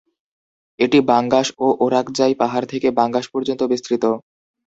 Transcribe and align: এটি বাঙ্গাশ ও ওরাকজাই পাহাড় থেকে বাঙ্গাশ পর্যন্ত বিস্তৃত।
এটি 0.79 0.99
বাঙ্গাশ 1.09 1.47
ও 1.57 1.77
ওরাকজাই 1.83 2.33
পাহাড় 2.41 2.65
থেকে 2.65 2.87
বাঙ্গাশ 2.99 3.25
পর্যন্ত 3.33 3.61
বিস্তৃত। 3.71 4.03